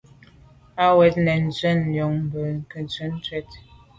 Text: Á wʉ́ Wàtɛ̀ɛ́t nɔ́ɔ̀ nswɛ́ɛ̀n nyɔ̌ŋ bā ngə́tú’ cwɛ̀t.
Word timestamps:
Á 0.83 0.85
wʉ́ 0.95 0.97
Wàtɛ̀ɛ́t 0.97 1.15
nɔ́ɔ̀ 1.37 1.41
nswɛ́ɛ̀n 1.47 1.79
nyɔ̌ŋ 1.93 2.13
bā 2.31 2.41
ngə́tú’ 2.61 3.05
cwɛ̀t. 3.25 3.51